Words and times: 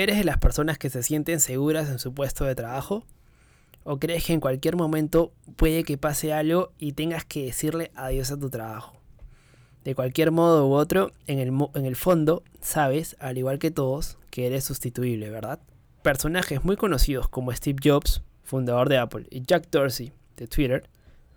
¿Eres 0.00 0.16
de 0.16 0.24
las 0.24 0.38
personas 0.38 0.78
que 0.78 0.88
se 0.88 1.02
sienten 1.02 1.40
seguras 1.40 1.90
en 1.90 1.98
su 1.98 2.14
puesto 2.14 2.46
de 2.46 2.54
trabajo? 2.54 3.04
¿O 3.84 3.98
crees 3.98 4.24
que 4.24 4.32
en 4.32 4.40
cualquier 4.40 4.74
momento 4.74 5.30
puede 5.56 5.84
que 5.84 5.98
pase 5.98 6.32
algo 6.32 6.72
y 6.78 6.92
tengas 6.92 7.26
que 7.26 7.44
decirle 7.44 7.90
adiós 7.94 8.30
a 8.30 8.38
tu 8.38 8.48
trabajo? 8.48 8.96
De 9.84 9.94
cualquier 9.94 10.30
modo 10.30 10.66
u 10.66 10.72
otro, 10.72 11.12
en 11.26 11.38
el, 11.38 11.52
en 11.74 11.84
el 11.84 11.96
fondo, 11.96 12.42
sabes, 12.62 13.14
al 13.20 13.36
igual 13.36 13.58
que 13.58 13.70
todos, 13.70 14.16
que 14.30 14.46
eres 14.46 14.64
sustituible, 14.64 15.28
¿verdad? 15.28 15.60
Personajes 16.00 16.64
muy 16.64 16.76
conocidos 16.76 17.28
como 17.28 17.52
Steve 17.52 17.80
Jobs, 17.84 18.22
fundador 18.42 18.88
de 18.88 18.96
Apple, 18.96 19.26
y 19.28 19.42
Jack 19.42 19.68
Dorsey, 19.70 20.14
de 20.38 20.46
Twitter, 20.46 20.88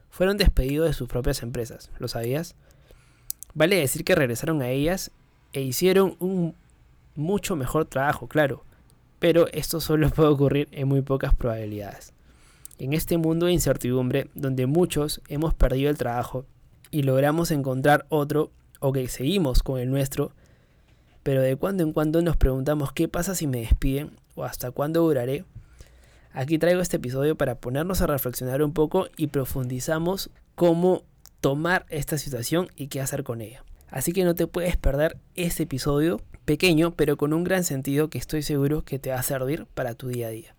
fueron 0.09 0.37
despedidos 0.37 0.87
de 0.87 0.93
sus 0.93 1.09
propias 1.09 1.43
empresas. 1.43 1.91
¿Lo 1.99 2.07
sabías? 2.07 2.55
Vale 3.55 3.75
decir 3.75 4.05
que 4.05 4.15
regresaron 4.15 4.61
a 4.61 4.69
ellas 4.69 5.11
e 5.51 5.59
hicieron 5.59 6.15
un 6.21 6.55
mucho 7.15 7.55
mejor 7.55 7.85
trabajo, 7.85 8.27
claro, 8.27 8.63
pero 9.19 9.47
esto 9.53 9.79
solo 9.79 10.09
puede 10.09 10.29
ocurrir 10.29 10.67
en 10.71 10.87
muy 10.87 11.01
pocas 11.01 11.33
probabilidades. 11.35 12.13
En 12.79 12.93
este 12.93 13.17
mundo 13.17 13.45
de 13.45 13.53
incertidumbre, 13.53 14.29
donde 14.33 14.65
muchos 14.65 15.21
hemos 15.27 15.53
perdido 15.53 15.89
el 15.89 15.97
trabajo 15.97 16.45
y 16.91 17.03
logramos 17.03 17.51
encontrar 17.51 18.05
otro, 18.09 18.51
o 18.79 18.91
que 18.91 19.07
seguimos 19.07 19.63
con 19.63 19.79
el 19.79 19.89
nuestro, 19.89 20.33
pero 21.23 21.41
de 21.41 21.55
cuando 21.55 21.83
en 21.83 21.93
cuando 21.93 22.21
nos 22.21 22.35
preguntamos 22.35 22.91
qué 22.91 23.07
pasa 23.07 23.33
si 23.33 23.47
me 23.47 23.59
despiden 23.59 24.11
o 24.35 24.43
hasta 24.43 24.71
cuándo 24.71 25.01
duraré, 25.01 25.45
aquí 26.33 26.57
traigo 26.57 26.81
este 26.81 26.97
episodio 26.97 27.37
para 27.37 27.55
ponernos 27.55 28.01
a 28.01 28.07
reflexionar 28.07 28.61
un 28.61 28.73
poco 28.73 29.07
y 29.15 29.27
profundizamos 29.27 30.29
cómo 30.55 31.03
tomar 31.39 31.85
esta 31.89 32.17
situación 32.17 32.67
y 32.75 32.87
qué 32.87 32.99
hacer 32.99 33.23
con 33.23 33.39
ella. 33.39 33.63
Así 33.93 34.11
que 34.11 34.23
no 34.23 34.33
te 34.33 34.47
puedes 34.47 34.75
perder 34.75 35.19
este 35.35 35.63
episodio 35.63 36.19
pequeño, 36.45 36.95
pero 36.95 37.15
con 37.15 37.31
un 37.31 37.43
gran 37.43 37.63
sentido 37.63 38.09
que 38.09 38.17
estoy 38.17 38.41
seguro 38.41 38.83
que 38.83 38.97
te 38.97 39.11
va 39.11 39.17
a 39.17 39.23
servir 39.23 39.67
para 39.71 39.93
tu 39.93 40.07
día 40.07 40.27
a 40.27 40.31
día. 40.31 40.55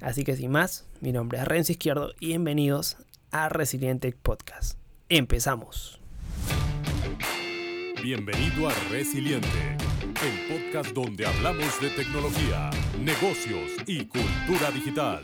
Así 0.00 0.24
que 0.24 0.34
sin 0.34 0.50
más, 0.50 0.84
mi 1.00 1.12
nombre 1.12 1.38
es 1.38 1.46
Renzo 1.46 1.70
Izquierdo 1.70 2.10
y 2.18 2.26
bienvenidos 2.26 2.96
a 3.30 3.48
Resiliente 3.48 4.10
Podcast. 4.10 4.78
Empezamos. 5.08 6.00
Bienvenido 8.02 8.68
a 8.68 8.74
Resiliente, 8.90 9.76
el 10.24 10.58
podcast 10.58 10.90
donde 10.90 11.24
hablamos 11.24 11.80
de 11.80 11.88
tecnología, 11.90 12.70
negocios 12.98 13.70
y 13.86 14.06
cultura 14.06 14.72
digital. 14.74 15.22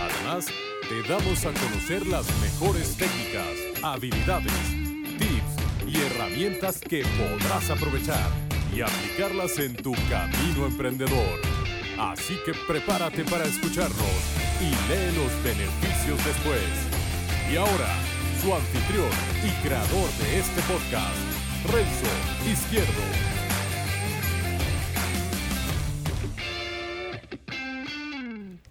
Además, 0.00 0.48
te 0.88 1.08
damos 1.08 1.46
a 1.46 1.52
conocer 1.52 2.04
las 2.08 2.26
mejores 2.40 2.96
técnicas, 2.96 3.84
habilidades, 3.84 4.89
y 5.92 5.96
herramientas 5.98 6.80
que 6.80 7.02
podrás 7.18 7.70
aprovechar 7.70 8.30
y 8.74 8.80
aplicarlas 8.80 9.58
en 9.58 9.74
tu 9.74 9.92
camino 10.08 10.66
emprendedor. 10.66 11.40
Así 11.98 12.36
que 12.44 12.52
prepárate 12.66 13.24
para 13.24 13.44
escucharnos 13.44 13.96
y 14.60 14.70
lee 14.88 15.16
los 15.16 15.44
beneficios 15.44 16.24
después. 16.24 16.62
Y 17.52 17.56
ahora, 17.56 17.88
su 18.40 18.54
anfitrión 18.54 19.10
y 19.44 19.66
creador 19.66 20.10
de 20.18 20.38
este 20.38 20.60
podcast, 20.62 21.18
Renzo 21.66 22.50
Izquierdo. 22.50 23.39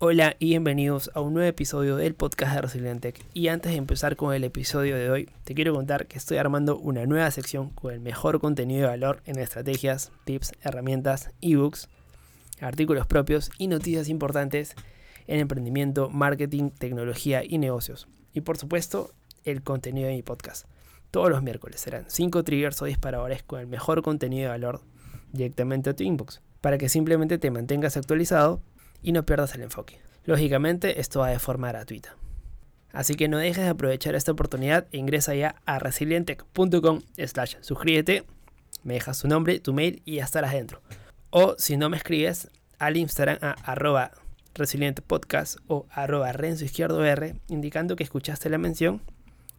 Hola 0.01 0.37
y 0.39 0.45
bienvenidos 0.45 1.11
a 1.13 1.19
un 1.19 1.33
nuevo 1.33 1.49
episodio 1.49 1.97
del 1.97 2.15
podcast 2.15 2.55
de 2.55 2.61
Resilientec. 2.61 3.21
Y 3.33 3.49
antes 3.49 3.73
de 3.73 3.77
empezar 3.77 4.15
con 4.15 4.33
el 4.33 4.45
episodio 4.45 4.95
de 4.95 5.09
hoy, 5.09 5.29
te 5.43 5.53
quiero 5.53 5.73
contar 5.73 6.07
que 6.07 6.17
estoy 6.17 6.37
armando 6.37 6.77
una 6.77 7.05
nueva 7.05 7.29
sección 7.31 7.69
con 7.71 7.91
el 7.91 7.99
mejor 7.99 8.39
contenido 8.39 8.83
de 8.83 8.87
valor 8.87 9.21
en 9.25 9.37
estrategias, 9.39 10.13
tips, 10.23 10.53
herramientas, 10.61 11.31
ebooks, 11.41 11.89
artículos 12.61 13.07
propios 13.07 13.51
y 13.57 13.67
noticias 13.67 14.07
importantes 14.07 14.73
en 15.27 15.41
emprendimiento, 15.41 16.09
marketing, 16.09 16.69
tecnología 16.69 17.43
y 17.43 17.57
negocios. 17.57 18.07
Y 18.31 18.39
por 18.39 18.55
supuesto, 18.55 19.13
el 19.43 19.63
contenido 19.63 20.07
de 20.07 20.15
mi 20.15 20.23
podcast. 20.23 20.65
Todos 21.11 21.29
los 21.29 21.43
miércoles 21.43 21.81
serán 21.81 22.05
5 22.07 22.45
triggers 22.45 22.81
o 22.81 22.85
disparadores 22.85 23.43
con 23.43 23.59
el 23.59 23.67
mejor 23.67 24.01
contenido 24.01 24.43
de 24.43 24.47
valor 24.47 24.79
directamente 25.33 25.89
a 25.89 25.93
tu 25.93 26.03
inbox, 26.03 26.41
para 26.61 26.77
que 26.77 26.87
simplemente 26.87 27.37
te 27.37 27.51
mantengas 27.51 27.97
actualizado 27.97 28.61
y 29.01 29.11
no 29.11 29.25
pierdas 29.25 29.55
el 29.55 29.61
enfoque. 29.61 29.99
Lógicamente, 30.25 30.99
esto 30.99 31.19
va 31.19 31.29
de 31.29 31.39
forma 31.39 31.69
gratuita. 31.69 32.15
Así 32.91 33.15
que 33.15 33.27
no 33.27 33.37
dejes 33.37 33.63
de 33.63 33.69
aprovechar 33.69 34.15
esta 34.15 34.31
oportunidad 34.31 34.87
e 34.91 34.97
ingresa 34.97 35.35
ya 35.35 35.55
a 35.65 35.79
resilientec.com 35.79 37.01
slash 37.17 37.55
suscríbete, 37.61 38.25
me 38.83 38.95
dejas 38.95 39.19
tu 39.19 39.27
nombre, 39.27 39.59
tu 39.59 39.73
mail 39.73 40.01
y 40.05 40.15
ya 40.15 40.23
estarás 40.23 40.53
dentro. 40.53 40.81
O 41.29 41.55
si 41.57 41.77
no 41.77 41.89
me 41.89 41.97
escribes, 41.97 42.49
al 42.79 42.97
Instagram 42.97 43.37
a 43.41 43.51
arroba 43.51 44.11
resilientepodcast 44.55 45.57
o 45.67 45.85
arroba 45.91 46.31
renzo 46.31 46.65
izquierdo 46.65 47.05
R, 47.05 47.35
indicando 47.47 47.95
que 47.95 48.03
escuchaste 48.03 48.49
la 48.49 48.57
mención 48.57 49.01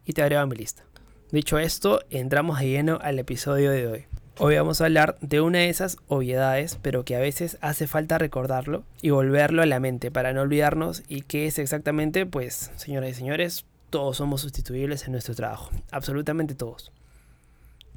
y 0.05 0.13
te 0.13 0.21
agrego 0.21 0.41
a 0.41 0.45
mi 0.45 0.55
lista. 0.55 0.83
Dicho 1.31 1.59
esto, 1.59 2.01
entramos 2.09 2.59
de 2.59 2.67
lleno 2.67 2.99
al 3.01 3.19
episodio 3.19 3.71
de 3.71 3.87
hoy. 3.87 4.05
Hoy 4.37 4.55
vamos 4.55 4.79
a 4.79 4.85
hablar 4.85 5.17
de 5.19 5.41
una 5.41 5.59
de 5.59 5.69
esas 5.69 5.97
obviedades, 6.07 6.79
pero 6.81 7.03
que 7.03 7.15
a 7.15 7.19
veces 7.19 7.57
hace 7.61 7.85
falta 7.85 8.17
recordarlo 8.17 8.83
y 9.01 9.09
volverlo 9.09 9.61
a 9.61 9.65
la 9.65 9.79
mente 9.79 10.09
para 10.09 10.31
no 10.31 10.41
olvidarnos 10.41 11.03
y 11.09 11.21
que 11.21 11.47
es 11.47 11.59
exactamente, 11.59 12.25
pues, 12.25 12.71
señoras 12.77 13.11
y 13.11 13.13
señores, 13.13 13.65
todos 13.89 14.17
somos 14.17 14.41
sustituibles 14.41 15.05
en 15.05 15.11
nuestro 15.11 15.35
trabajo, 15.35 15.69
absolutamente 15.91 16.55
todos. 16.55 16.93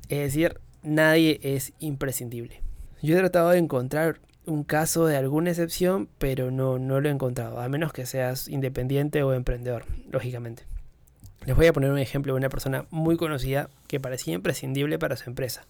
Es 0.09 0.19
decir, 0.19 0.59
nadie 0.83 1.39
es 1.43 1.73
imprescindible. 1.79 2.61
Yo 3.01 3.17
he 3.17 3.21
tratado 3.21 3.51
de 3.51 3.59
encontrar 3.59 4.19
un 4.45 4.65
caso 4.65 5.07
de 5.07 5.17
alguna 5.17 5.51
excepción, 5.51 6.09
pero 6.19 6.51
no, 6.51 6.79
no 6.79 7.01
lo 7.01 7.09
he 7.09 7.13
encontrado, 7.13 7.61
a 7.61 7.69
menos 7.69 7.93
que 7.93 8.07
seas 8.07 8.49
independiente 8.49 9.23
o 9.23 9.33
emprendedor, 9.33 9.85
lógicamente. 10.11 10.65
Les 11.47 11.57
voy 11.57 11.69
a 11.69 11.73
poner 11.73 11.91
un 11.91 11.99
ejemplo 11.99 12.35
de 12.35 12.39
una 12.39 12.51
persona 12.51 12.87
muy 12.91 13.17
conocida 13.17 13.71
que 13.87 14.01
parecía 14.01 14.35
imprescindible 14.35 14.99
para 14.99 15.17
su 15.17 15.31
empresa 15.31 15.65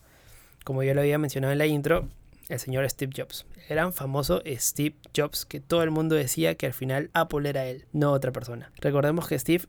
como 0.64 0.82
ya 0.82 0.94
lo 0.94 1.00
había 1.00 1.18
mencionado 1.18 1.52
en 1.52 1.58
la 1.58 1.66
intro, 1.66 2.08
el 2.48 2.58
señor 2.58 2.88
Steve 2.90 3.12
Jobs. 3.16 3.46
El 3.68 3.76
gran 3.76 3.92
famoso 3.92 4.42
Steve 4.46 4.96
Jobs, 5.16 5.46
que 5.46 5.60
todo 5.60 5.82
el 5.82 5.90
mundo 5.90 6.14
decía 6.14 6.54
que 6.56 6.66
al 6.66 6.74
final 6.74 7.10
Apple 7.12 7.48
era 7.48 7.66
él, 7.66 7.86
no 7.92 8.12
otra 8.12 8.32
persona. 8.32 8.72
Recordemos 8.80 9.28
que 9.28 9.38
Steve 9.38 9.64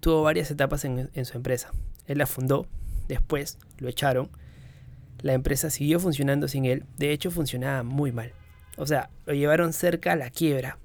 tuvo 0.00 0.22
varias 0.22 0.50
etapas 0.50 0.84
en, 0.84 1.10
en 1.12 1.24
su 1.24 1.36
empresa. 1.36 1.70
Él 2.06 2.18
la 2.18 2.26
fundó, 2.26 2.66
después 3.08 3.58
lo 3.78 3.88
echaron, 3.88 4.30
la 5.20 5.32
empresa 5.32 5.70
siguió 5.70 5.98
funcionando 5.98 6.48
sin 6.48 6.64
él, 6.64 6.84
de 6.96 7.12
hecho 7.12 7.30
funcionaba 7.30 7.82
muy 7.82 8.12
mal. 8.12 8.32
O 8.76 8.86
sea, 8.86 9.10
lo 9.26 9.34
llevaron 9.34 9.72
cerca 9.72 10.12
a 10.12 10.16
la 10.16 10.30
quiebra, 10.30 10.78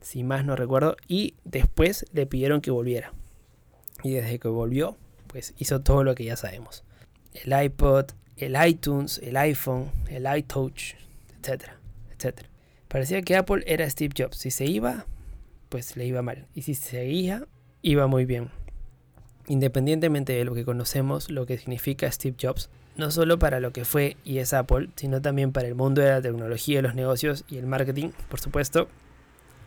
si 0.00 0.22
más 0.22 0.44
no 0.44 0.54
recuerdo, 0.54 0.96
y 1.08 1.34
después 1.44 2.06
le 2.12 2.26
pidieron 2.26 2.60
que 2.60 2.70
volviera. 2.70 3.12
Y 4.02 4.12
desde 4.12 4.38
que 4.38 4.48
volvió, 4.48 4.96
pues 5.26 5.54
hizo 5.58 5.80
todo 5.80 6.04
lo 6.04 6.14
que 6.14 6.24
ya 6.24 6.36
sabemos. 6.36 6.84
El 7.34 7.60
iPod, 7.64 8.12
el 8.40 8.56
iTunes, 8.66 9.20
el 9.22 9.36
iPhone, 9.36 9.90
el 10.08 10.26
iTouch, 10.36 10.94
etcétera, 11.40 11.76
etcétera. 12.14 12.48
Parecía 12.88 13.22
que 13.22 13.36
Apple 13.36 13.62
era 13.66 13.88
Steve 13.88 14.14
Jobs. 14.16 14.36
Si 14.36 14.50
se 14.50 14.64
iba, 14.64 15.06
pues 15.68 15.96
le 15.96 16.06
iba 16.06 16.22
mal. 16.22 16.46
Y 16.54 16.62
si 16.62 16.74
seguía, 16.74 17.46
iba 17.82 18.06
muy 18.06 18.24
bien. 18.24 18.50
Independientemente 19.46 20.32
de 20.32 20.44
lo 20.44 20.54
que 20.54 20.64
conocemos, 20.64 21.30
lo 21.30 21.46
que 21.46 21.58
significa 21.58 22.10
Steve 22.10 22.36
Jobs, 22.40 22.70
no 22.96 23.10
solo 23.10 23.38
para 23.38 23.60
lo 23.60 23.72
que 23.72 23.84
fue 23.84 24.16
y 24.24 24.38
es 24.38 24.52
Apple, 24.52 24.88
sino 24.96 25.22
también 25.22 25.52
para 25.52 25.68
el 25.68 25.74
mundo 25.74 26.02
de 26.02 26.10
la 26.10 26.22
tecnología, 26.22 26.82
los 26.82 26.94
negocios 26.94 27.44
y 27.48 27.58
el 27.58 27.66
marketing, 27.66 28.10
por 28.28 28.40
supuesto, 28.40 28.88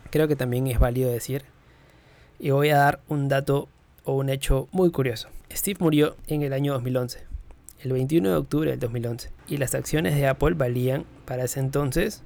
creo 0.10 0.28
que 0.28 0.36
también 0.36 0.68
es 0.68 0.80
válido 0.80 1.12
decir. 1.12 1.44
Y 2.40 2.50
voy 2.50 2.70
a 2.70 2.78
dar 2.78 3.02
un 3.08 3.30
dato 3.30 3.70
o 4.04 4.18
un 4.18 4.30
hecho 4.30 4.68
muy 4.72 4.92
curioso. 4.92 5.30
Steve 5.52 5.78
murió 5.80 6.18
en 6.28 6.42
el 6.42 6.54
año 6.54 6.74
2011 6.74 7.33
el 7.84 7.92
21 7.92 8.30
de 8.30 8.36
octubre 8.36 8.72
del 8.72 8.80
2011 8.80 9.30
y 9.48 9.58
las 9.58 9.76
acciones 9.76 10.16
de 10.16 10.28
Apple 10.28 10.56
valían 10.56 11.06
para 11.26 11.44
ese 11.44 11.60
entonces 11.60 12.24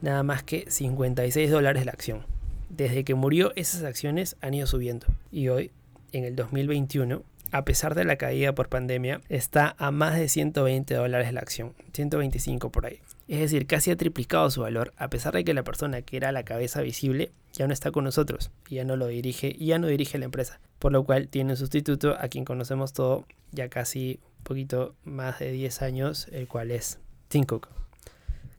nada 0.00 0.22
más 0.22 0.42
que 0.42 0.64
56 0.68 1.50
dólares 1.50 1.84
la 1.84 1.92
acción. 1.92 2.24
Desde 2.70 3.04
que 3.04 3.14
murió 3.14 3.52
esas 3.56 3.82
acciones 3.82 4.36
han 4.40 4.54
ido 4.54 4.66
subiendo 4.66 5.06
y 5.30 5.48
hoy, 5.48 5.70
en 6.12 6.24
el 6.24 6.34
2021, 6.34 7.22
a 7.52 7.64
pesar 7.64 7.94
de 7.94 8.04
la 8.04 8.16
caída 8.16 8.54
por 8.54 8.68
pandemia, 8.68 9.20
está 9.28 9.74
a 9.76 9.90
más 9.90 10.16
de 10.16 10.28
120 10.28 10.94
dólares 10.94 11.32
la 11.34 11.40
acción, 11.40 11.74
125 11.92 12.70
por 12.70 12.86
ahí. 12.86 13.00
Es 13.28 13.40
decir, 13.40 13.66
casi 13.66 13.90
ha 13.90 13.96
triplicado 13.96 14.50
su 14.50 14.62
valor, 14.62 14.94
a 14.96 15.08
pesar 15.10 15.34
de 15.34 15.44
que 15.44 15.52
la 15.52 15.62
persona 15.62 16.00
que 16.02 16.16
era 16.16 16.32
la 16.32 16.44
cabeza 16.44 16.80
visible 16.80 17.32
ya 17.52 17.66
no 17.66 17.74
está 17.74 17.90
con 17.90 18.04
nosotros, 18.04 18.50
ya 18.70 18.84
no 18.84 18.96
lo 18.96 19.08
dirige, 19.08 19.56
ya 19.58 19.78
no 19.78 19.88
dirige 19.88 20.18
la 20.18 20.24
empresa, 20.24 20.60
por 20.78 20.92
lo 20.92 21.04
cual 21.04 21.28
tiene 21.28 21.52
un 21.52 21.56
sustituto 21.56 22.16
a 22.18 22.28
quien 22.28 22.44
conocemos 22.44 22.92
todo 22.92 23.26
ya 23.52 23.68
casi 23.68 24.20
poquito 24.42 24.94
más 25.04 25.38
de 25.38 25.52
10 25.52 25.82
años, 25.82 26.28
el 26.32 26.48
cual 26.48 26.70
es 26.70 26.98
Tim 27.28 27.44
Cook. 27.44 27.68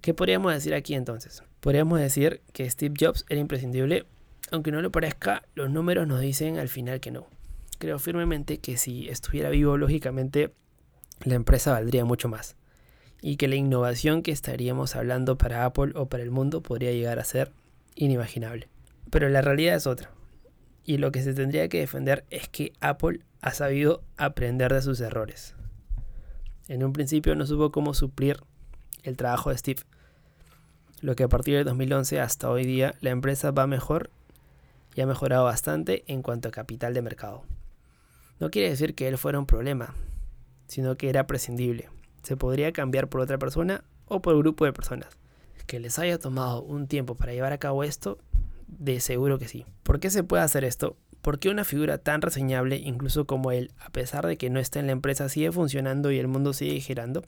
¿Qué 0.01 0.13
podríamos 0.13 0.53
decir 0.53 0.73
aquí 0.73 0.95
entonces? 0.95 1.43
Podríamos 1.59 1.99
decir 1.99 2.41
que 2.53 2.69
Steve 2.69 2.95
Jobs 2.99 3.25
era 3.29 3.39
imprescindible, 3.39 4.05
aunque 4.51 4.71
no 4.71 4.81
lo 4.81 4.91
parezca, 4.91 5.43
los 5.55 5.69
números 5.69 6.07
nos 6.07 6.21
dicen 6.21 6.57
al 6.57 6.69
final 6.69 6.99
que 6.99 7.11
no. 7.11 7.27
Creo 7.77 7.99
firmemente 7.99 8.59
que 8.59 8.77
si 8.77 9.09
estuviera 9.09 9.49
vivo, 9.49 9.77
lógicamente, 9.77 10.53
la 11.23 11.35
empresa 11.35 11.71
valdría 11.71 12.05
mucho 12.05 12.27
más. 12.29 12.55
y 13.23 13.37
que 13.37 13.47
la 13.47 13.55
innovación 13.55 14.23
que 14.23 14.31
estaríamos 14.31 14.95
hablando 14.95 15.37
para 15.37 15.63
Apple 15.65 15.91
o 15.93 16.07
para 16.07 16.23
el 16.23 16.31
mundo 16.31 16.61
podría 16.63 16.91
llegar 16.91 17.19
a 17.19 17.23
ser 17.23 17.51
inimaginable. 17.93 18.67
Pero 19.11 19.29
la 19.29 19.41
realidad 19.43 19.75
es 19.75 19.85
otra. 19.85 20.09
Y 20.83 20.97
lo 20.97 21.11
que 21.11 21.21
se 21.21 21.35
tendría 21.35 21.69
que 21.69 21.79
defender 21.79 22.25
es 22.31 22.49
que 22.49 22.73
Apple 22.79 23.19
ha 23.41 23.51
sabido 23.51 24.03
aprender 24.17 24.73
de 24.73 24.81
sus 24.81 24.99
errores. 25.01 25.53
En 26.71 26.85
un 26.85 26.93
principio 26.93 27.35
no 27.35 27.45
supo 27.45 27.69
cómo 27.69 27.93
suplir 27.93 28.37
el 29.03 29.17
trabajo 29.17 29.49
de 29.49 29.57
Steve, 29.57 29.81
lo 31.01 31.17
que 31.17 31.23
a 31.23 31.27
partir 31.27 31.57
de 31.57 31.65
2011 31.65 32.21
hasta 32.21 32.49
hoy 32.49 32.63
día 32.63 32.95
la 33.01 33.09
empresa 33.09 33.51
va 33.51 33.67
mejor 33.67 34.09
y 34.95 35.01
ha 35.01 35.05
mejorado 35.05 35.43
bastante 35.43 36.05
en 36.07 36.21
cuanto 36.21 36.47
a 36.47 36.51
capital 36.51 36.93
de 36.93 37.01
mercado. 37.01 37.43
No 38.39 38.51
quiere 38.51 38.69
decir 38.69 38.95
que 38.95 39.09
él 39.09 39.17
fuera 39.17 39.37
un 39.37 39.47
problema, 39.47 39.93
sino 40.67 40.95
que 40.95 41.09
era 41.09 41.27
prescindible. 41.27 41.89
Se 42.23 42.37
podría 42.37 42.71
cambiar 42.71 43.09
por 43.09 43.19
otra 43.19 43.37
persona 43.37 43.83
o 44.05 44.21
por 44.21 44.35
un 44.35 44.39
grupo 44.39 44.63
de 44.63 44.71
personas. 44.71 45.09
Que 45.67 45.81
les 45.81 45.99
haya 45.99 46.19
tomado 46.19 46.61
un 46.61 46.87
tiempo 46.87 47.15
para 47.15 47.33
llevar 47.33 47.51
a 47.51 47.57
cabo 47.57 47.83
esto, 47.83 48.17
de 48.71 48.99
seguro 48.99 49.37
que 49.37 49.47
sí. 49.47 49.65
¿Por 49.83 49.99
qué 49.99 50.09
se 50.09 50.23
puede 50.23 50.43
hacer 50.43 50.63
esto? 50.63 50.97
¿Por 51.21 51.37
qué 51.37 51.49
una 51.49 51.65
figura 51.65 51.99
tan 51.99 52.21
reseñable, 52.21 52.77
incluso 52.77 53.25
como 53.25 53.51
él, 53.51 53.71
a 53.79 53.91
pesar 53.91 54.25
de 54.25 54.37
que 54.37 54.49
no 54.49 54.59
está 54.59 54.79
en 54.79 54.87
la 54.87 54.93
empresa, 54.93 55.29
sigue 55.29 55.51
funcionando 55.51 56.11
y 56.11 56.17
el 56.17 56.27
mundo 56.27 56.53
sigue 56.53 56.79
girando? 56.79 57.23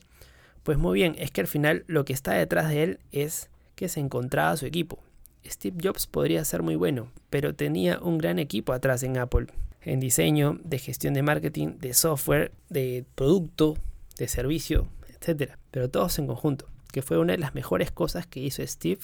Pues 0.63 0.77
muy 0.77 0.95
bien, 0.95 1.15
es 1.19 1.29
que 1.29 1.41
al 1.41 1.47
final 1.47 1.83
lo 1.87 2.05
que 2.05 2.13
está 2.13 2.33
detrás 2.33 2.69
de 2.69 2.83
él 2.83 2.99
es 3.11 3.49
que 3.75 3.89
se 3.89 3.99
encontraba 3.99 4.57
su 4.57 4.65
equipo. 4.65 4.99
Steve 5.45 5.77
Jobs 5.83 6.07
podría 6.07 6.43
ser 6.45 6.63
muy 6.63 6.75
bueno, 6.75 7.11
pero 7.29 7.53
tenía 7.53 7.99
un 7.99 8.17
gran 8.17 8.39
equipo 8.39 8.73
atrás 8.73 9.03
en 9.03 9.17
Apple, 9.17 9.47
en 9.81 9.99
diseño, 9.99 10.59
de 10.63 10.79
gestión 10.79 11.13
de 11.13 11.21
marketing, 11.21 11.79
de 11.79 11.93
software, 11.93 12.51
de 12.69 13.05
producto, 13.15 13.77
de 14.17 14.27
servicio, 14.27 14.87
etc. 15.09 15.53
Pero 15.69 15.89
todos 15.89 16.17
en 16.17 16.27
conjunto, 16.27 16.67
que 16.91 17.01
fue 17.01 17.17
una 17.17 17.33
de 17.33 17.39
las 17.39 17.53
mejores 17.53 17.91
cosas 17.91 18.25
que 18.25 18.39
hizo 18.39 18.65
Steve 18.65 19.01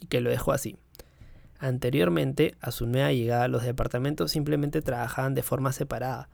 y 0.00 0.06
que 0.06 0.20
lo 0.20 0.30
dejó 0.30 0.52
así. 0.52 0.76
Anteriormente 1.58 2.54
a 2.60 2.70
su 2.70 2.86
nueva 2.86 3.12
llegada, 3.12 3.48
los 3.48 3.62
departamentos 3.62 4.30
simplemente 4.30 4.82
trabajaban 4.82 5.34
de 5.34 5.42
forma 5.42 5.72
separada, 5.72 6.28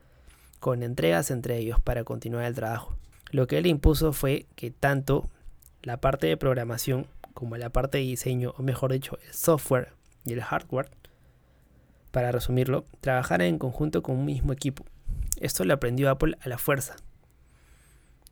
con 0.59 0.83
entregas 0.83 1.31
entre 1.31 1.59
ellos 1.59 1.81
para 1.81 2.05
continuar 2.05 2.45
el 2.45 2.55
trabajo. 2.55 2.97
Lo 3.31 3.47
que 3.47 3.59
él 3.59 3.67
impuso 3.67 4.13
fue 4.13 4.47
que 4.57 4.71
tanto 4.71 5.29
la 5.83 5.99
parte 6.01 6.27
de 6.27 6.37
programación 6.37 7.07
como 7.35 7.57
la 7.57 7.71
parte 7.71 7.99
de 7.99 8.05
diseño, 8.05 8.55
o 8.59 8.63
mejor 8.63 8.93
dicho, 8.93 9.19
el 9.27 9.33
software 9.33 9.93
y 10.25 10.33
el 10.33 10.43
hardware, 10.43 10.91
para 12.11 12.33
resumirlo, 12.33 12.85
trabajaran 13.01 13.47
en 13.47 13.59
conjunto 13.59 14.03
con 14.03 14.17
un 14.17 14.25
mismo 14.25 14.53
equipo. 14.53 14.85
Esto 15.41 15.65
lo 15.65 15.75
aprendió 15.75 16.11
Apple 16.11 16.37
a 16.41 16.49
la 16.49 16.59
fuerza. 16.59 16.97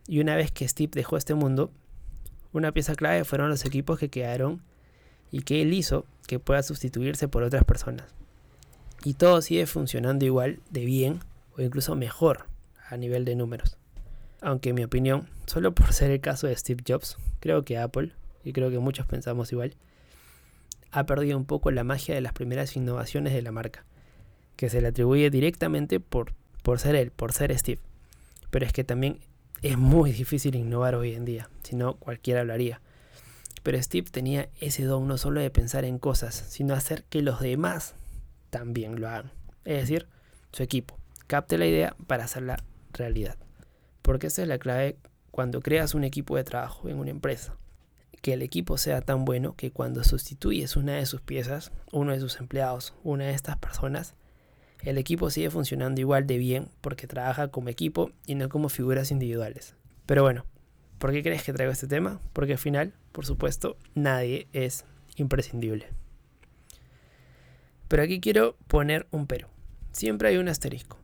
Y 0.06 0.20
una 0.20 0.36
vez 0.36 0.50
que 0.50 0.66
Steve 0.66 0.90
dejó 0.94 1.16
este 1.16 1.34
mundo, 1.34 1.70
una 2.52 2.72
pieza 2.72 2.94
clave 2.94 3.24
fueron 3.24 3.50
los 3.50 3.64
equipos 3.64 3.98
que 3.98 4.08
quedaron 4.08 4.62
y 5.30 5.42
que 5.42 5.62
él 5.62 5.72
hizo 5.72 6.04
que 6.26 6.38
pueda 6.38 6.62
sustituirse 6.62 7.28
por 7.28 7.42
otras 7.42 7.64
personas. 7.64 8.06
Y 9.04 9.14
todo 9.14 9.40
sigue 9.42 9.66
funcionando 9.66 10.24
igual 10.24 10.60
de 10.70 10.84
bien 10.84 11.20
o 11.56 11.62
incluso 11.62 11.94
mejor 11.94 12.46
a 12.88 12.96
nivel 12.96 13.24
de 13.24 13.36
números. 13.36 13.76
Aunque 14.40 14.70
en 14.70 14.76
mi 14.76 14.84
opinión, 14.84 15.28
solo 15.46 15.74
por 15.74 15.92
ser 15.92 16.10
el 16.10 16.20
caso 16.20 16.46
de 16.46 16.56
Steve 16.56 16.82
Jobs, 16.86 17.16
creo 17.40 17.64
que 17.64 17.78
Apple, 17.78 18.12
y 18.44 18.52
creo 18.52 18.70
que 18.70 18.78
muchos 18.78 19.06
pensamos 19.06 19.52
igual, 19.52 19.74
ha 20.90 21.06
perdido 21.06 21.36
un 21.36 21.44
poco 21.44 21.70
la 21.70 21.84
magia 21.84 22.14
de 22.14 22.20
las 22.20 22.32
primeras 22.32 22.76
innovaciones 22.76 23.32
de 23.32 23.42
la 23.42 23.52
marca, 23.52 23.84
que 24.56 24.70
se 24.70 24.80
le 24.80 24.88
atribuye 24.88 25.30
directamente 25.30 26.00
por, 26.00 26.34
por 26.62 26.78
ser 26.78 26.94
él, 26.94 27.10
por 27.10 27.32
ser 27.32 27.56
Steve. 27.56 27.80
Pero 28.50 28.64
es 28.64 28.72
que 28.72 28.84
también 28.84 29.18
es 29.62 29.76
muy 29.76 30.12
difícil 30.12 30.54
innovar 30.54 30.94
hoy 30.94 31.14
en 31.14 31.24
día, 31.24 31.50
si 31.62 31.76
no 31.76 31.94
cualquiera 31.94 32.40
hablaría. 32.40 32.80
Pero 33.62 33.82
Steve 33.82 34.08
tenía 34.10 34.48
ese 34.60 34.84
don 34.84 35.06
no 35.08 35.18
solo 35.18 35.40
de 35.40 35.50
pensar 35.50 35.84
en 35.84 35.98
cosas, 35.98 36.34
sino 36.34 36.74
hacer 36.74 37.04
que 37.04 37.22
los 37.22 37.40
demás 37.40 37.94
también 38.50 39.00
lo 39.00 39.08
hagan. 39.08 39.32
Es 39.64 39.80
decir, 39.80 40.06
su 40.52 40.62
equipo 40.62 40.98
capte 41.26 41.58
la 41.58 41.66
idea 41.66 41.94
para 42.06 42.24
hacerla 42.24 42.64
realidad. 42.92 43.36
Porque 44.02 44.28
esa 44.28 44.42
es 44.42 44.48
la 44.48 44.58
clave 44.58 44.96
cuando 45.30 45.60
creas 45.60 45.94
un 45.94 46.04
equipo 46.04 46.36
de 46.36 46.44
trabajo 46.44 46.88
en 46.88 46.98
una 46.98 47.10
empresa. 47.10 47.56
Que 48.22 48.32
el 48.32 48.42
equipo 48.42 48.78
sea 48.78 49.02
tan 49.02 49.24
bueno 49.24 49.54
que 49.54 49.70
cuando 49.70 50.02
sustituyes 50.02 50.76
una 50.76 50.94
de 50.94 51.06
sus 51.06 51.20
piezas, 51.20 51.70
uno 51.92 52.12
de 52.12 52.20
sus 52.20 52.40
empleados, 52.40 52.94
una 53.04 53.26
de 53.26 53.34
estas 53.34 53.58
personas, 53.58 54.14
el 54.82 54.98
equipo 54.98 55.30
sigue 55.30 55.50
funcionando 55.50 56.00
igual 56.00 56.26
de 56.26 56.38
bien 56.38 56.68
porque 56.80 57.06
trabaja 57.06 57.48
como 57.48 57.68
equipo 57.68 58.10
y 58.26 58.34
no 58.34 58.48
como 58.48 58.68
figuras 58.68 59.10
individuales. 59.10 59.76
Pero 60.06 60.22
bueno, 60.22 60.46
¿por 60.98 61.12
qué 61.12 61.22
crees 61.22 61.42
que 61.42 61.52
traigo 61.52 61.72
este 61.72 61.86
tema? 61.86 62.20
Porque 62.32 62.52
al 62.52 62.58
final, 62.58 62.94
por 63.12 63.26
supuesto, 63.26 63.76
nadie 63.94 64.48
es 64.52 64.84
imprescindible. 65.16 65.88
Pero 67.88 68.02
aquí 68.02 68.20
quiero 68.20 68.56
poner 68.66 69.06
un 69.10 69.26
pero. 69.26 69.48
Siempre 69.92 70.28
hay 70.28 70.36
un 70.36 70.48
asterisco. 70.48 70.98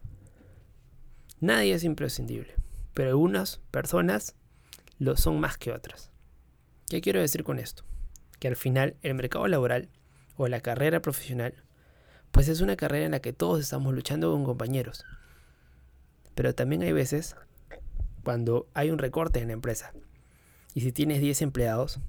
Nadie 1.41 1.75
es 1.75 1.85
imprescindible 1.85 2.55
pero 2.95 3.11
algunas 3.11 3.61
personas 3.71 4.37
lo 4.99 5.17
son 5.17 5.41
más 5.41 5.59
que 5.59 5.73
otras. 5.73 6.11
¿Qué 6.89 7.01
quiero 7.01 7.21
decir 7.21 7.43
con 7.43 7.59
esto? 7.59 7.85
Que 8.39 8.49
al 8.49 8.57
final 8.57 8.97
el 9.03 9.15
mercado 9.15 9.47
laboral 9.49 9.89
o 10.37 10.49
la 10.49 10.61
carrera 10.61 11.03
profesional, 11.03 11.55
pues 12.31 12.49
es 12.49 12.61
una 12.61 12.77
carrera 12.77 13.05
en 13.05 13.13
la 13.13 13.21
que 13.21 13.33
todos 13.33 13.61
estamos 13.61 13.93
luchando 13.93 14.31
con 14.33 14.45
compañeros. 14.45 15.05
Pero 16.35 16.55
también 16.55 16.83
hay 16.83 16.93
veces 16.93 17.37
cuando 18.23 18.69
hay 18.75 18.91
un 18.91 18.99
recorte 18.99 19.41
en 19.41 19.49
la 19.49 19.55
empresa 19.55 19.93
y 20.75 20.81
si 20.81 20.93
tienes 20.93 21.21
10 21.21 21.43
empleados, 21.43 22.01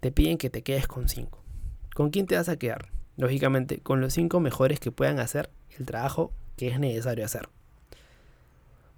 te 0.00 0.12
piden 0.12 0.38
que 0.38 0.50
te 0.50 0.62
quedes 0.62 0.86
con 0.86 1.08
5. 1.08 1.42
¿Con 1.94 2.10
quién 2.10 2.26
te 2.26 2.36
vas 2.36 2.48
a 2.48 2.56
quedar? 2.56 2.88
Lógicamente, 3.16 3.80
con 3.80 4.00
los 4.00 4.14
5 4.14 4.40
mejores 4.40 4.80
que 4.80 4.90
puedan 4.90 5.18
hacer 5.18 5.50
el 5.78 5.84
trabajo 5.84 6.32
que 6.56 6.68
es 6.68 6.78
necesario 6.78 7.24
hacer. 7.24 7.48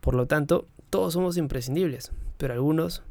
Por 0.01 0.15
lo 0.15 0.27
tanto, 0.27 0.69
todos 0.91 1.15
somos 1.15 1.37
imprescindibles, 1.37 2.13
pero 2.37 2.55
algunos 2.55 3.03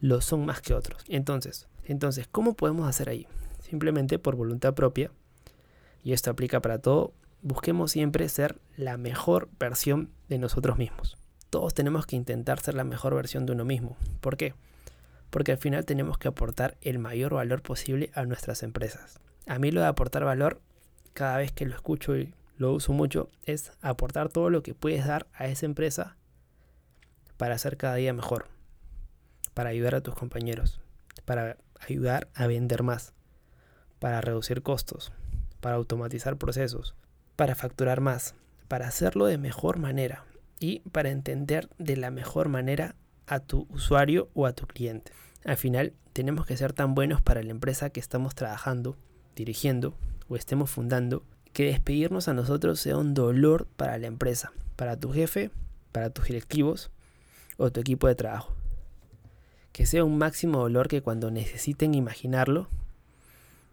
lo 0.00 0.20
son 0.20 0.44
más 0.44 0.60
que 0.60 0.74
otros. 0.74 1.04
Entonces, 1.08 1.68
entonces, 1.84 2.26
¿cómo 2.30 2.54
podemos 2.54 2.88
hacer 2.88 3.08
ahí? 3.08 3.26
Simplemente 3.60 4.18
por 4.18 4.36
voluntad 4.36 4.74
propia, 4.74 5.10
y 6.02 6.12
esto 6.12 6.30
aplica 6.30 6.60
para 6.60 6.78
todo, 6.78 7.12
busquemos 7.42 7.90
siempre 7.92 8.28
ser 8.28 8.60
la 8.76 8.96
mejor 8.96 9.48
versión 9.58 10.10
de 10.28 10.38
nosotros 10.38 10.76
mismos. 10.78 11.16
Todos 11.54 11.72
tenemos 11.72 12.04
que 12.04 12.16
intentar 12.16 12.58
ser 12.58 12.74
la 12.74 12.82
mejor 12.82 13.14
versión 13.14 13.46
de 13.46 13.52
uno 13.52 13.64
mismo. 13.64 13.96
¿Por 14.20 14.36
qué? 14.36 14.54
Porque 15.30 15.52
al 15.52 15.58
final 15.58 15.84
tenemos 15.84 16.18
que 16.18 16.26
aportar 16.26 16.76
el 16.80 16.98
mayor 16.98 17.34
valor 17.34 17.62
posible 17.62 18.10
a 18.12 18.24
nuestras 18.24 18.64
empresas. 18.64 19.20
A 19.46 19.60
mí 19.60 19.70
lo 19.70 19.80
de 19.80 19.86
aportar 19.86 20.24
valor, 20.24 20.60
cada 21.12 21.36
vez 21.36 21.52
que 21.52 21.64
lo 21.64 21.76
escucho 21.76 22.16
y 22.16 22.34
lo 22.56 22.72
uso 22.72 22.92
mucho, 22.92 23.30
es 23.44 23.70
aportar 23.82 24.30
todo 24.30 24.50
lo 24.50 24.64
que 24.64 24.74
puedes 24.74 25.06
dar 25.06 25.28
a 25.32 25.46
esa 25.46 25.64
empresa 25.64 26.16
para 27.36 27.54
hacer 27.54 27.76
cada 27.76 27.94
día 27.94 28.12
mejor, 28.12 28.48
para 29.54 29.70
ayudar 29.70 29.94
a 29.94 30.00
tus 30.00 30.16
compañeros, 30.16 30.80
para 31.24 31.56
ayudar 31.78 32.26
a 32.34 32.48
vender 32.48 32.82
más, 32.82 33.12
para 34.00 34.20
reducir 34.20 34.62
costos, 34.62 35.12
para 35.60 35.76
automatizar 35.76 36.36
procesos, 36.36 36.96
para 37.36 37.54
facturar 37.54 38.00
más, 38.00 38.34
para 38.66 38.88
hacerlo 38.88 39.26
de 39.26 39.38
mejor 39.38 39.78
manera 39.78 40.24
y 40.60 40.80
para 40.90 41.10
entender 41.10 41.68
de 41.78 41.96
la 41.96 42.10
mejor 42.10 42.48
manera 42.48 42.94
a 43.26 43.40
tu 43.40 43.66
usuario 43.70 44.28
o 44.34 44.46
a 44.46 44.52
tu 44.52 44.66
cliente. 44.66 45.12
Al 45.44 45.56
final, 45.56 45.92
tenemos 46.12 46.46
que 46.46 46.56
ser 46.56 46.72
tan 46.72 46.94
buenos 46.94 47.20
para 47.20 47.42
la 47.42 47.50
empresa 47.50 47.90
que 47.90 48.00
estamos 48.00 48.34
trabajando, 48.34 48.96
dirigiendo 49.34 49.96
o 50.28 50.36
estemos 50.36 50.70
fundando 50.70 51.24
que 51.52 51.64
despedirnos 51.64 52.28
a 52.28 52.34
nosotros 52.34 52.80
sea 52.80 52.96
un 52.96 53.14
dolor 53.14 53.66
para 53.76 53.98
la 53.98 54.06
empresa, 54.06 54.52
para 54.76 54.98
tu 54.98 55.12
jefe, 55.12 55.50
para 55.92 56.10
tus 56.10 56.26
directivos 56.26 56.90
o 57.56 57.70
tu 57.70 57.80
equipo 57.80 58.08
de 58.08 58.14
trabajo. 58.14 58.54
Que 59.72 59.86
sea 59.86 60.04
un 60.04 60.18
máximo 60.18 60.58
dolor 60.58 60.88
que 60.88 61.02
cuando 61.02 61.30
necesiten 61.30 61.94
imaginarlo, 61.94 62.68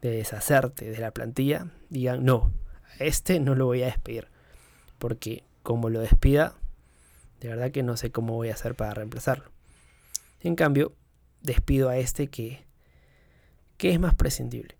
de 0.01 0.11
deshacerte 0.11 0.89
de 0.89 0.97
la 0.97 1.11
plantilla, 1.11 1.67
digan, 1.89 2.25
no, 2.25 2.51
a 2.99 3.03
este 3.03 3.39
no 3.39 3.55
lo 3.55 3.67
voy 3.67 3.83
a 3.83 3.87
despedir. 3.87 4.27
Porque 4.97 5.43
como 5.63 5.89
lo 5.89 5.99
despida, 5.99 6.55
de 7.41 7.49
verdad 7.49 7.71
que 7.71 7.83
no 7.83 7.97
sé 7.97 8.11
cómo 8.11 8.35
voy 8.35 8.49
a 8.49 8.53
hacer 8.53 8.75
para 8.75 8.93
reemplazarlo. 8.93 9.45
En 10.39 10.55
cambio, 10.55 10.93
despido 11.41 11.89
a 11.89 11.97
este 11.97 12.27
que, 12.27 12.63
que 13.77 13.91
es 13.91 13.99
más 13.99 14.13
prescindible. 14.13 14.75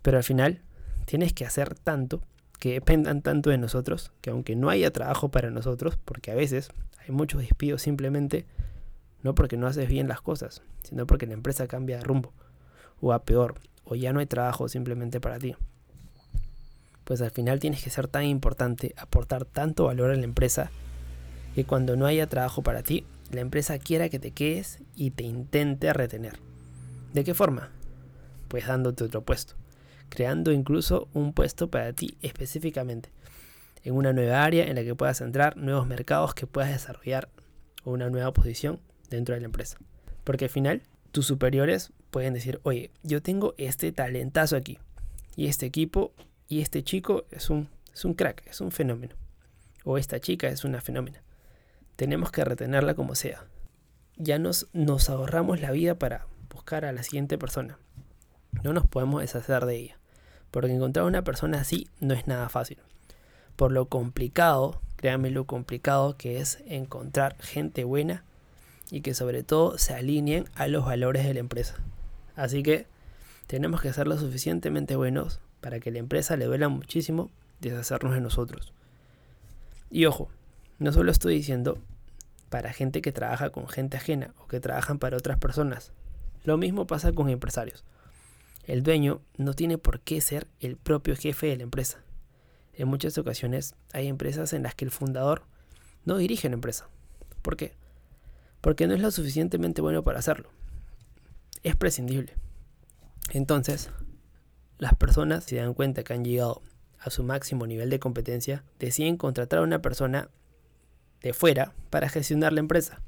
Pero 0.00 0.16
al 0.16 0.24
final 0.24 0.62
tienes 1.06 1.32
que 1.32 1.44
hacer 1.44 1.74
tanto, 1.74 2.22
que 2.60 2.74
dependan 2.74 3.22
tanto 3.22 3.50
de 3.50 3.58
nosotros, 3.58 4.12
que 4.20 4.30
aunque 4.30 4.54
no 4.54 4.70
haya 4.70 4.92
trabajo 4.92 5.30
para 5.30 5.50
nosotros, 5.50 5.98
porque 6.04 6.30
a 6.30 6.36
veces 6.36 6.70
hay 7.00 7.10
muchos 7.10 7.40
despidos 7.40 7.82
simplemente 7.82 8.46
no 9.22 9.34
porque 9.34 9.56
no 9.56 9.66
haces 9.66 9.88
bien 9.88 10.08
las 10.08 10.20
cosas, 10.20 10.62
sino 10.82 11.06
porque 11.06 11.26
la 11.26 11.34
empresa 11.34 11.66
cambia 11.66 11.98
de 11.98 12.04
rumbo, 12.04 12.32
o 13.00 13.12
a 13.12 13.24
peor, 13.24 13.60
o 13.84 13.96
ya 13.96 14.12
no 14.12 14.20
hay 14.20 14.26
trabajo 14.26 14.68
simplemente 14.68 15.20
para 15.20 15.38
ti. 15.38 15.56
Pues 17.12 17.20
al 17.20 17.30
final 17.30 17.60
tienes 17.60 17.84
que 17.84 17.90
ser 17.90 18.08
tan 18.08 18.24
importante, 18.24 18.94
aportar 18.96 19.44
tanto 19.44 19.84
valor 19.84 20.12
a 20.12 20.16
la 20.16 20.24
empresa, 20.24 20.70
que 21.54 21.66
cuando 21.66 21.94
no 21.94 22.06
haya 22.06 22.26
trabajo 22.26 22.62
para 22.62 22.82
ti, 22.82 23.04
la 23.30 23.42
empresa 23.42 23.78
quiera 23.78 24.08
que 24.08 24.18
te 24.18 24.30
quedes 24.30 24.78
y 24.96 25.10
te 25.10 25.24
intente 25.24 25.92
retener. 25.92 26.38
¿De 27.12 27.22
qué 27.22 27.34
forma? 27.34 27.68
Pues 28.48 28.66
dándote 28.66 29.04
otro 29.04 29.20
puesto, 29.20 29.56
creando 30.08 30.52
incluso 30.52 31.06
un 31.12 31.34
puesto 31.34 31.68
para 31.68 31.92
ti 31.92 32.16
específicamente, 32.22 33.10
en 33.84 33.92
una 33.92 34.14
nueva 34.14 34.42
área 34.42 34.64
en 34.64 34.76
la 34.76 34.82
que 34.82 34.94
puedas 34.94 35.20
entrar, 35.20 35.58
nuevos 35.58 35.86
mercados 35.86 36.32
que 36.32 36.46
puedas 36.46 36.70
desarrollar 36.70 37.28
o 37.84 37.90
una 37.90 38.08
nueva 38.08 38.32
posición 38.32 38.80
dentro 39.10 39.34
de 39.34 39.42
la 39.42 39.48
empresa. 39.48 39.76
Porque 40.24 40.46
al 40.46 40.50
final, 40.50 40.80
tus 41.10 41.26
superiores 41.26 41.92
pueden 42.10 42.32
decir, 42.32 42.58
oye, 42.62 42.90
yo 43.02 43.20
tengo 43.20 43.52
este 43.58 43.92
talentazo 43.92 44.56
aquí, 44.56 44.78
y 45.36 45.46
este 45.48 45.66
equipo, 45.66 46.12
y 46.52 46.60
este 46.60 46.82
chico 46.82 47.24
es 47.30 47.50
un, 47.50 47.68
es 47.92 48.04
un 48.04 48.14
crack, 48.14 48.46
es 48.46 48.60
un 48.60 48.70
fenómeno, 48.72 49.14
o 49.84 49.98
esta 49.98 50.20
chica 50.20 50.48
es 50.48 50.64
una 50.64 50.80
fenómena 50.80 51.22
tenemos 51.96 52.32
que 52.32 52.44
retenerla 52.44 52.94
como 52.94 53.14
sea. 53.14 53.44
Ya 54.16 54.38
nos, 54.38 54.66
nos 54.72 55.08
ahorramos 55.10 55.60
la 55.60 55.70
vida 55.70 55.94
para 55.94 56.26
buscar 56.50 56.84
a 56.84 56.92
la 56.92 57.02
siguiente 57.02 57.38
persona. 57.38 57.78
No 58.64 58.72
nos 58.72 58.86
podemos 58.86 59.20
deshacer 59.20 59.66
de 59.66 59.76
ella. 59.76 59.98
Porque 60.50 60.72
encontrar 60.72 61.06
una 61.06 61.22
persona 61.22 61.60
así 61.60 61.86
no 62.00 62.12
es 62.12 62.26
nada 62.26 62.48
fácil. 62.48 62.78
Por 63.56 63.72
lo 63.72 63.86
complicado, 63.86 64.80
créanme 64.96 65.30
lo 65.30 65.44
complicado 65.46 66.16
que 66.16 66.40
es 66.40 66.58
encontrar 66.66 67.36
gente 67.40 67.84
buena 67.84 68.24
y 68.90 69.00
que 69.00 69.14
sobre 69.14 69.42
todo 69.42 69.78
se 69.78 69.94
alineen 69.94 70.46
a 70.54 70.66
los 70.68 70.84
valores 70.84 71.24
de 71.24 71.34
la 71.34 71.40
empresa. 71.40 71.76
Así 72.36 72.62
que 72.62 72.86
tenemos 73.46 73.80
que 73.80 73.92
ser 73.92 74.06
lo 74.08 74.18
suficientemente 74.18 74.96
buenos 74.96 75.40
para 75.62 75.80
que 75.80 75.90
la 75.90 76.00
empresa 76.00 76.36
le 76.36 76.44
duela 76.44 76.68
muchísimo 76.68 77.30
deshacernos 77.60 78.12
de 78.12 78.20
nosotros. 78.20 78.74
Y 79.90 80.04
ojo, 80.04 80.28
no 80.78 80.92
solo 80.92 81.10
estoy 81.10 81.36
diciendo 81.36 81.78
para 82.50 82.72
gente 82.72 83.00
que 83.00 83.12
trabaja 83.12 83.50
con 83.50 83.68
gente 83.68 83.96
ajena 83.96 84.34
o 84.38 84.48
que 84.48 84.60
trabajan 84.60 84.98
para 84.98 85.16
otras 85.16 85.38
personas. 85.38 85.92
Lo 86.44 86.58
mismo 86.58 86.86
pasa 86.86 87.12
con 87.12 87.30
empresarios. 87.30 87.84
El 88.64 88.82
dueño 88.82 89.22
no 89.38 89.54
tiene 89.54 89.78
por 89.78 90.00
qué 90.00 90.20
ser 90.20 90.46
el 90.60 90.76
propio 90.76 91.16
jefe 91.16 91.46
de 91.46 91.56
la 91.56 91.62
empresa. 91.62 91.98
En 92.74 92.88
muchas 92.88 93.16
ocasiones 93.16 93.74
hay 93.92 94.08
empresas 94.08 94.52
en 94.52 94.64
las 94.64 94.74
que 94.74 94.84
el 94.84 94.90
fundador 94.90 95.44
no 96.04 96.16
dirige 96.16 96.48
la 96.48 96.54
empresa. 96.54 96.88
¿Por 97.40 97.56
qué? 97.56 97.74
Porque 98.60 98.86
no 98.86 98.94
es 98.94 99.00
lo 99.00 99.10
suficientemente 99.10 99.80
bueno 99.80 100.02
para 100.02 100.18
hacerlo. 100.18 100.48
Es 101.62 101.76
prescindible. 101.76 102.34
Entonces, 103.30 103.90
las 104.82 104.96
personas 104.96 105.44
se 105.44 105.54
dan 105.54 105.74
cuenta 105.74 106.02
que 106.02 106.12
han 106.12 106.24
llegado 106.24 106.60
a 106.98 107.08
su 107.08 107.22
máximo 107.22 107.68
nivel 107.68 107.88
de 107.88 108.00
competencia, 108.00 108.64
deciden 108.80 109.16
contratar 109.16 109.60
a 109.60 109.62
una 109.62 109.80
persona 109.80 110.28
de 111.20 111.32
fuera 111.32 111.72
para 111.88 112.08
gestionar 112.08 112.52
la 112.52 112.58
empresa. 112.58 113.00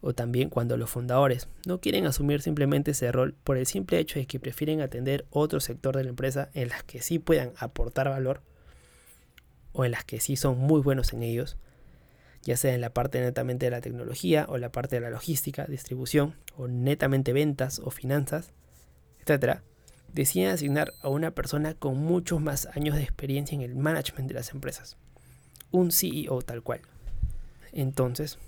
O 0.00 0.14
también 0.14 0.48
cuando 0.48 0.78
los 0.78 0.88
fundadores 0.88 1.46
no 1.66 1.78
quieren 1.78 2.06
asumir 2.06 2.40
simplemente 2.40 2.92
ese 2.92 3.12
rol 3.12 3.34
por 3.44 3.58
el 3.58 3.66
simple 3.66 3.98
hecho 3.98 4.18
de 4.18 4.24
que 4.24 4.40
prefieren 4.40 4.80
atender 4.80 5.26
otro 5.28 5.60
sector 5.60 5.94
de 5.94 6.04
la 6.04 6.08
empresa 6.08 6.48
en 6.54 6.70
las 6.70 6.84
que 6.84 7.02
sí 7.02 7.18
puedan 7.18 7.52
aportar 7.58 8.08
valor 8.08 8.40
o 9.74 9.84
en 9.84 9.90
las 9.90 10.04
que 10.04 10.20
sí 10.20 10.36
son 10.36 10.56
muy 10.56 10.80
buenos 10.80 11.12
en 11.12 11.22
ellos, 11.22 11.58
ya 12.44 12.56
sea 12.56 12.74
en 12.74 12.80
la 12.80 12.94
parte 12.94 13.20
netamente 13.20 13.66
de 13.66 13.72
la 13.72 13.82
tecnología 13.82 14.46
o 14.48 14.56
la 14.56 14.72
parte 14.72 14.96
de 14.96 15.02
la 15.02 15.10
logística, 15.10 15.66
distribución 15.66 16.36
o 16.56 16.66
netamente 16.66 17.34
ventas 17.34 17.78
o 17.84 17.90
finanzas, 17.90 18.54
etc., 19.26 19.60
deciden 20.12 20.50
asignar 20.50 20.94
a 21.02 21.08
una 21.08 21.30
persona 21.30 21.74
con 21.74 21.98
muchos 21.98 22.40
más 22.40 22.66
años 22.74 22.96
de 22.96 23.02
experiencia 23.02 23.54
en 23.54 23.62
el 23.62 23.74
management 23.74 24.28
de 24.28 24.34
las 24.34 24.52
empresas, 24.52 24.96
un 25.70 25.92
CEO 25.92 26.42
tal 26.42 26.62
cual. 26.62 26.80
Entonces, 27.72 28.38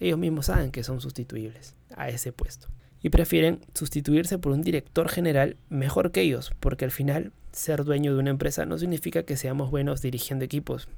ellos 0.00 0.18
mismos 0.18 0.46
saben 0.46 0.70
que 0.70 0.82
son 0.82 1.00
sustituibles 1.00 1.76
a 1.96 2.08
ese 2.08 2.32
puesto. 2.32 2.68
Y 3.02 3.10
prefieren 3.10 3.60
sustituirse 3.74 4.38
por 4.38 4.52
un 4.52 4.62
director 4.62 5.08
general 5.08 5.56
mejor 5.68 6.12
que 6.12 6.22
ellos, 6.22 6.52
porque 6.60 6.84
al 6.84 6.90
final 6.90 7.32
ser 7.52 7.84
dueño 7.84 8.14
de 8.14 8.20
una 8.20 8.30
empresa 8.30 8.64
no 8.64 8.78
significa 8.78 9.24
que 9.24 9.36
seamos 9.36 9.70
buenos 9.70 10.02
dirigiendo 10.02 10.44
equipos, 10.44 10.88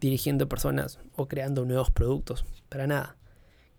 dirigiendo 0.00 0.48
personas 0.48 0.98
o 1.16 1.26
creando 1.28 1.64
nuevos 1.64 1.90
productos. 1.90 2.44
Para 2.68 2.86
nada. 2.86 3.16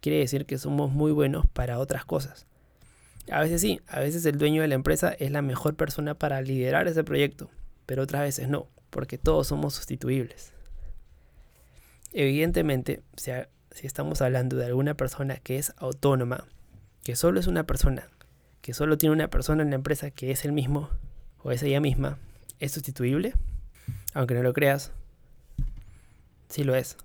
Quiere 0.02 0.20
decir 0.20 0.46
que 0.46 0.58
somos 0.58 0.92
muy 0.92 1.12
buenos 1.12 1.46
para 1.46 1.78
otras 1.78 2.06
cosas. 2.06 2.48
A 3.32 3.40
veces 3.40 3.62
sí, 3.62 3.80
a 3.88 4.02
veces 4.02 4.26
el 4.26 4.38
dueño 4.38 4.62
de 4.62 4.68
la 4.68 4.76
empresa 4.76 5.14
es 5.14 5.32
la 5.32 5.42
mejor 5.42 5.76
persona 5.76 6.16
para 6.16 6.42
liderar 6.42 6.90
ese 6.90 7.06
proyecto, 7.06 7.50
pero 7.86 8.04
otras 8.04 8.24
veces 8.24 8.50
no, 8.50 8.68
porque 8.90 9.18
todos 9.18 9.48
somos 9.48 9.74
sustituibles. 9.74 10.52
Evidentemente, 12.12 13.04
si, 13.16 13.32
estamos 13.88 14.22
hablando 14.22 14.58
de 14.58 14.66
alguna 14.66 14.96
persona 14.96 15.38
que 15.38 15.58
es 15.58 15.74
autónoma, 15.78 16.44
que 17.06 17.16
solo 17.16 17.40
es 17.40 17.48
una 17.48 17.64
persona, 17.64 18.10
que 18.62 18.74
solo 18.74 18.98
tiene 18.98 19.16
una 19.16 19.30
persona 19.30 19.64
en 19.64 19.70
la 19.70 19.78
empresa 19.78 20.12
que 20.12 20.32
es 20.32 20.44
el 20.44 20.52
mismo 20.52 20.90
o 21.42 21.54
es 21.54 21.64
ella 21.64 21.80
misma, 21.80 22.18
¿es 22.60 22.74
sustituible? 22.74 23.34
Aunque 24.14 24.34
no 24.34 24.44
lo 24.44 24.52
creas, 24.52 24.92
sí 26.50 26.66
lo 26.66 26.76
es. 26.76 26.98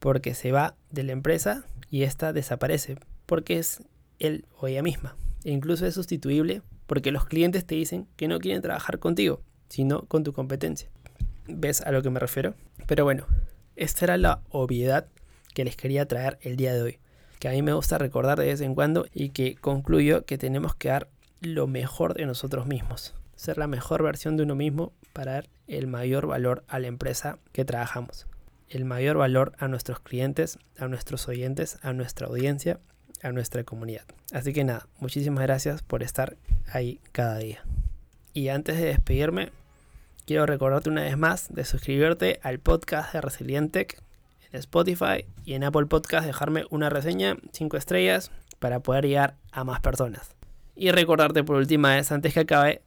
Porque 0.00 0.34
se 0.34 0.50
va 0.50 0.74
de 0.90 1.04
la 1.04 1.12
empresa 1.12 1.64
y 1.88 2.02
ésta 2.02 2.32
desaparece, 2.32 2.96
porque 3.26 3.60
es 3.60 3.84
él 4.18 4.44
o 4.58 4.66
ella 4.66 4.82
misma. 4.82 5.14
E 5.48 5.50
incluso 5.50 5.86
es 5.86 5.94
sustituible 5.94 6.60
porque 6.86 7.10
los 7.10 7.24
clientes 7.24 7.64
te 7.64 7.74
dicen 7.74 8.06
que 8.16 8.28
no 8.28 8.38
quieren 8.38 8.60
trabajar 8.60 8.98
contigo, 8.98 9.40
sino 9.70 10.02
con 10.02 10.22
tu 10.22 10.34
competencia. 10.34 10.90
¿Ves 11.46 11.80
a 11.80 11.90
lo 11.90 12.02
que 12.02 12.10
me 12.10 12.20
refiero? 12.20 12.52
Pero 12.86 13.04
bueno, 13.04 13.24
esta 13.74 14.04
era 14.04 14.18
la 14.18 14.42
obviedad 14.50 15.06
que 15.54 15.64
les 15.64 15.74
quería 15.74 16.04
traer 16.04 16.38
el 16.42 16.56
día 16.56 16.74
de 16.74 16.82
hoy, 16.82 16.98
que 17.38 17.48
a 17.48 17.52
mí 17.52 17.62
me 17.62 17.72
gusta 17.72 17.96
recordar 17.96 18.38
de 18.38 18.44
vez 18.44 18.60
en 18.60 18.74
cuando 18.74 19.06
y 19.14 19.30
que 19.30 19.54
concluyo 19.54 20.26
que 20.26 20.36
tenemos 20.36 20.74
que 20.74 20.88
dar 20.88 21.08
lo 21.40 21.66
mejor 21.66 22.12
de 22.12 22.26
nosotros 22.26 22.66
mismos, 22.66 23.14
ser 23.34 23.56
la 23.56 23.68
mejor 23.68 24.02
versión 24.02 24.36
de 24.36 24.42
uno 24.42 24.54
mismo 24.54 24.92
para 25.14 25.32
dar 25.32 25.48
el 25.66 25.86
mayor 25.86 26.26
valor 26.26 26.62
a 26.68 26.78
la 26.78 26.88
empresa 26.88 27.38
que 27.52 27.64
trabajamos, 27.64 28.26
el 28.68 28.84
mayor 28.84 29.16
valor 29.16 29.54
a 29.56 29.66
nuestros 29.66 29.98
clientes, 30.00 30.58
a 30.76 30.88
nuestros 30.88 31.26
oyentes, 31.26 31.78
a 31.80 31.94
nuestra 31.94 32.26
audiencia, 32.26 32.80
a 33.22 33.32
nuestra 33.32 33.64
comunidad. 33.64 34.04
Así 34.32 34.52
que 34.52 34.64
nada, 34.64 34.86
muchísimas 35.00 35.42
gracias 35.42 35.82
por 35.82 36.02
estar 36.02 36.36
ahí 36.72 37.00
cada 37.12 37.38
día. 37.38 37.62
Y 38.34 38.48
antes 38.48 38.76
de 38.78 38.86
despedirme, 38.86 39.50
quiero 40.26 40.46
recordarte 40.46 40.90
una 40.90 41.02
vez 41.02 41.16
más 41.16 41.52
de 41.52 41.64
suscribirte 41.64 42.40
al 42.42 42.58
podcast 42.58 43.12
de 43.12 43.20
Resilientec 43.20 44.00
en 44.52 44.60
Spotify 44.60 45.24
y 45.44 45.54
en 45.54 45.64
Apple 45.64 45.86
Podcast 45.86 46.26
dejarme 46.26 46.64
una 46.70 46.88
reseña 46.90 47.36
5 47.52 47.76
estrellas 47.76 48.30
para 48.58 48.80
poder 48.80 49.06
llegar 49.06 49.36
a 49.52 49.64
más 49.64 49.80
personas. 49.80 50.34
Y 50.74 50.90
recordarte 50.90 51.42
por 51.44 51.56
última 51.56 51.94
vez 51.96 52.12
antes 52.12 52.34
que 52.34 52.40
acabe 52.40 52.82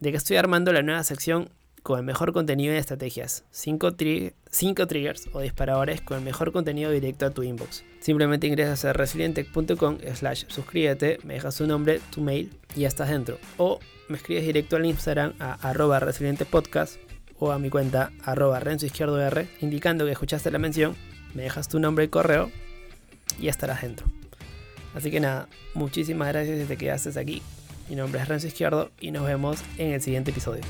de 0.00 0.10
que 0.10 0.16
estoy 0.16 0.36
armando 0.36 0.72
la 0.72 0.82
nueva 0.82 1.02
sección 1.04 1.50
con 1.86 2.00
el 2.00 2.04
mejor 2.04 2.32
contenido 2.32 2.72
de 2.72 2.80
estrategias. 2.80 3.44
5 3.52 3.92
triggers 3.94 5.28
o 5.32 5.40
disparadores 5.40 6.00
con 6.00 6.18
el 6.18 6.24
mejor 6.24 6.50
contenido 6.50 6.90
directo 6.90 7.26
a 7.26 7.30
tu 7.30 7.44
inbox. 7.44 7.84
Simplemente 8.00 8.48
ingresas 8.48 8.84
a 8.84 8.92
resilientech.com 8.92 9.98
slash 10.12 10.46
suscríbete, 10.48 11.20
me 11.22 11.34
dejas 11.34 11.54
tu 11.54 11.64
nombre, 11.68 12.00
tu 12.10 12.22
mail 12.22 12.50
y 12.74 12.80
ya 12.80 12.88
estás 12.88 13.08
dentro. 13.08 13.38
O 13.56 13.78
me 14.08 14.16
escribes 14.16 14.44
directo 14.44 14.74
al 14.74 14.84
Instagram 14.84 15.34
a 15.38 15.52
arroba 15.62 16.00
resilientepodcast 16.00 16.96
o 17.38 17.52
a 17.52 17.60
mi 17.60 17.70
cuenta 17.70 18.10
arroba 18.24 18.58
renzo 18.58 18.86
izquierdo 18.86 19.20
indicando 19.60 20.06
que 20.06 20.10
escuchaste 20.10 20.50
la 20.50 20.58
mención, 20.58 20.96
me 21.34 21.44
dejas 21.44 21.68
tu 21.68 21.78
nombre 21.78 22.06
y 22.06 22.08
correo 22.08 22.50
y 23.38 23.46
estarás 23.46 23.82
dentro. 23.82 24.08
Así 24.92 25.12
que 25.12 25.20
nada, 25.20 25.46
muchísimas 25.74 26.26
gracias 26.26 26.58
si 26.58 26.64
te 26.64 26.76
quedaste 26.76 27.16
aquí. 27.20 27.42
Mi 27.88 27.94
nombre 27.94 28.20
es 28.20 28.26
Renzo 28.26 28.48
Izquierdo 28.48 28.90
y 28.98 29.12
nos 29.12 29.24
vemos 29.24 29.62
en 29.78 29.92
el 29.92 30.02
siguiente 30.02 30.32
episodio. 30.32 30.62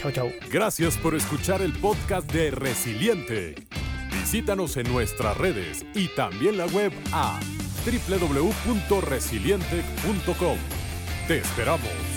Chau, 0.00 0.10
chau. 0.10 0.32
Gracias 0.50 0.96
por 0.96 1.14
escuchar 1.14 1.60
el 1.60 1.74
podcast 1.74 2.32
de 2.32 2.50
Resiliente. 2.50 3.54
Visítanos 4.10 4.78
en 4.78 4.90
nuestras 4.90 5.36
redes 5.36 5.84
y 5.94 6.08
también 6.08 6.56
la 6.56 6.64
web 6.66 6.90
a 7.12 7.38
www.resiliente.com. 7.84 10.58
Te 11.28 11.36
esperamos. 11.36 12.09